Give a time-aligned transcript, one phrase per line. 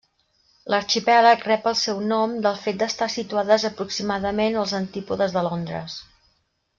[0.73, 5.99] L'arxipèlag rep el seu nom del fet d'estar situades aproximadament als antípodes de Londres.